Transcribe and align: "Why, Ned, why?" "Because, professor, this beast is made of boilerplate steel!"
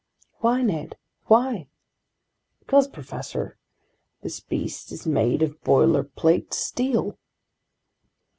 "Why, 0.39 0.63
Ned, 0.63 0.97
why?" 1.27 1.67
"Because, 2.59 2.87
professor, 2.87 3.59
this 4.23 4.39
beast 4.39 4.91
is 4.91 5.05
made 5.05 5.43
of 5.43 5.61
boilerplate 5.63 6.55
steel!" 6.55 7.19